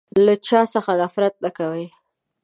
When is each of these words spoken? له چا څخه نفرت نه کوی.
له 0.25 0.33
چا 0.47 0.61
څخه 0.73 0.91
نفرت 1.01 1.35
نه 1.43 1.49
کوی. 1.57 1.85